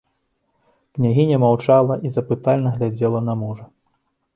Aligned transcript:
Княгіня 0.95 1.37
маўчала 1.45 2.01
і 2.05 2.13
запытальна 2.19 2.77
глядзела 2.79 3.27
на 3.31 3.41
мужа. 3.45 3.75